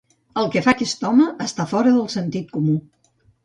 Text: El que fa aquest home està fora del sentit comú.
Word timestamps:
El 0.43 0.47
que 0.55 0.63
fa 0.67 0.73
aquest 0.77 1.05
home 1.11 1.29
està 1.47 1.67
fora 1.75 1.95
del 2.01 2.11
sentit 2.17 2.51
comú. 2.59 2.81